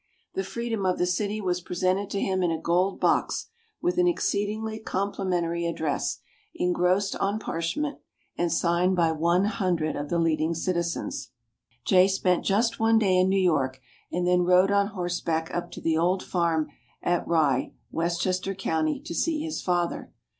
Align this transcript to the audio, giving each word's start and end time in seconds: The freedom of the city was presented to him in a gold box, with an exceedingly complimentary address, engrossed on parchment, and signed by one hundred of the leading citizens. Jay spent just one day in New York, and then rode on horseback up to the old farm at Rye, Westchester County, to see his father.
The 0.33 0.43
freedom 0.43 0.83
of 0.83 0.97
the 0.97 1.05
city 1.05 1.39
was 1.39 1.61
presented 1.61 2.09
to 2.09 2.19
him 2.19 2.41
in 2.41 2.49
a 2.49 2.59
gold 2.59 2.99
box, 2.99 3.49
with 3.83 3.99
an 3.99 4.07
exceedingly 4.07 4.79
complimentary 4.79 5.67
address, 5.67 6.17
engrossed 6.55 7.15
on 7.17 7.37
parchment, 7.37 7.99
and 8.35 8.51
signed 8.51 8.95
by 8.95 9.11
one 9.11 9.45
hundred 9.45 9.95
of 9.95 10.09
the 10.09 10.17
leading 10.17 10.55
citizens. 10.55 11.29
Jay 11.85 12.07
spent 12.07 12.43
just 12.43 12.79
one 12.79 12.97
day 12.97 13.15
in 13.15 13.29
New 13.29 13.39
York, 13.39 13.79
and 14.11 14.25
then 14.25 14.41
rode 14.41 14.71
on 14.71 14.87
horseback 14.87 15.51
up 15.53 15.69
to 15.69 15.81
the 15.81 15.99
old 15.99 16.23
farm 16.23 16.69
at 17.03 17.27
Rye, 17.27 17.73
Westchester 17.91 18.55
County, 18.55 18.99
to 19.01 19.13
see 19.13 19.41
his 19.43 19.61
father. 19.61 20.11